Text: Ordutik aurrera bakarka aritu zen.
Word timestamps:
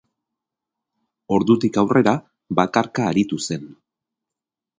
Ordutik 1.37 1.77
aurrera 1.81 2.15
bakarka 2.61 3.07
aritu 3.11 3.41
zen. 3.51 3.71